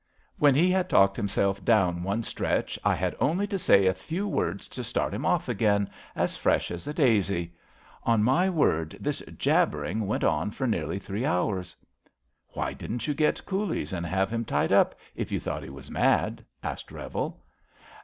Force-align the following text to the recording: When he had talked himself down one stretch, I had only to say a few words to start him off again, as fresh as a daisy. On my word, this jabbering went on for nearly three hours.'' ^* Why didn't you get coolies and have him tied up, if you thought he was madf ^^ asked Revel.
When 0.39 0.55
he 0.55 0.71
had 0.71 0.89
talked 0.89 1.15
himself 1.15 1.63
down 1.63 2.01
one 2.01 2.23
stretch, 2.23 2.79
I 2.83 2.95
had 2.95 3.15
only 3.19 3.45
to 3.45 3.59
say 3.59 3.85
a 3.85 3.93
few 3.93 4.27
words 4.27 4.67
to 4.69 4.83
start 4.83 5.13
him 5.13 5.27
off 5.27 5.47
again, 5.47 5.91
as 6.15 6.35
fresh 6.35 6.71
as 6.71 6.87
a 6.87 6.93
daisy. 6.95 7.53
On 8.01 8.23
my 8.23 8.49
word, 8.49 8.97
this 8.99 9.19
jabbering 9.37 10.07
went 10.07 10.23
on 10.23 10.49
for 10.49 10.65
nearly 10.65 10.97
three 10.97 11.23
hours.'' 11.23 11.75
^* 11.83 12.05
Why 12.55 12.73
didn't 12.73 13.05
you 13.07 13.13
get 13.13 13.45
coolies 13.45 13.93
and 13.93 14.07
have 14.07 14.31
him 14.31 14.43
tied 14.43 14.71
up, 14.71 14.95
if 15.15 15.31
you 15.31 15.39
thought 15.39 15.61
he 15.61 15.69
was 15.69 15.91
madf 15.91 16.35
^^ 16.35 16.45
asked 16.63 16.91
Revel. 16.91 17.39